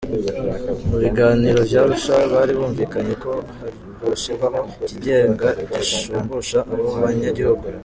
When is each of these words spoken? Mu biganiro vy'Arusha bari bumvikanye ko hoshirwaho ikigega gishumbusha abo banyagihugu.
Mu 0.89 0.97
biganiro 1.03 1.59
vy'Arusha 1.69 2.15
bari 2.31 2.53
bumvikanye 2.59 3.13
ko 3.23 3.31
hoshirwaho 3.99 4.59
ikigega 4.83 5.49
gishumbusha 5.73 6.59
abo 6.73 6.87
banyagihugu. 7.03 7.65